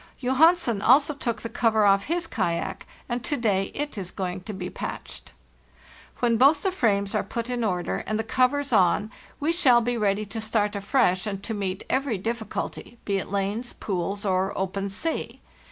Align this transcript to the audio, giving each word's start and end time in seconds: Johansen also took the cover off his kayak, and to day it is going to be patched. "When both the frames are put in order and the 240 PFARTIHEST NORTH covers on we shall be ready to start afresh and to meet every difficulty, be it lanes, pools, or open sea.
Johansen 0.19 0.81
also 0.81 1.13
took 1.13 1.43
the 1.43 1.47
cover 1.47 1.85
off 1.85 2.05
his 2.05 2.25
kayak, 2.25 2.87
and 3.07 3.23
to 3.23 3.37
day 3.37 3.65
it 3.75 3.99
is 3.99 4.09
going 4.09 4.41
to 4.45 4.51
be 4.51 4.67
patched. 4.67 5.31
"When 6.21 6.37
both 6.37 6.63
the 6.63 6.71
frames 6.71 7.13
are 7.13 7.21
put 7.21 7.51
in 7.51 7.63
order 7.63 7.97
and 8.07 8.17
the 8.17 8.23
240 8.23 8.63
PFARTIHEST 8.63 8.71
NORTH 8.71 8.83
covers 8.89 9.03
on 9.03 9.11
we 9.39 9.51
shall 9.51 9.81
be 9.81 9.97
ready 9.99 10.25
to 10.25 10.41
start 10.41 10.75
afresh 10.75 11.27
and 11.27 11.43
to 11.43 11.53
meet 11.53 11.83
every 11.87 12.17
difficulty, 12.17 12.97
be 13.05 13.17
it 13.19 13.29
lanes, 13.29 13.73
pools, 13.73 14.25
or 14.25 14.57
open 14.57 14.89
sea. 14.89 15.39